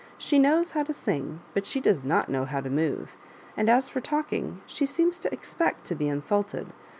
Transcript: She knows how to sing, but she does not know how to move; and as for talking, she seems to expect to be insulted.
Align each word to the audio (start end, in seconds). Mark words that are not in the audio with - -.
She 0.17 0.39
knows 0.39 0.71
how 0.71 0.81
to 0.85 0.93
sing, 0.95 1.41
but 1.53 1.63
she 1.63 1.79
does 1.79 2.03
not 2.03 2.27
know 2.27 2.43
how 2.45 2.59
to 2.61 2.71
move; 2.71 3.15
and 3.55 3.69
as 3.69 3.87
for 3.87 4.01
talking, 4.01 4.59
she 4.65 4.87
seems 4.87 5.19
to 5.19 5.31
expect 5.31 5.85
to 5.85 5.93
be 5.93 6.07
insulted. 6.07 6.73